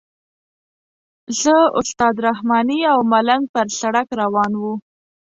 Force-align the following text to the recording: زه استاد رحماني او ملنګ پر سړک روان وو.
زه 1.41 1.55
استاد 1.79 2.15
رحماني 2.27 2.79
او 2.93 2.99
ملنګ 3.11 3.43
پر 3.53 3.67
سړک 3.79 4.07
روان 4.21 4.51
وو. 4.61 4.73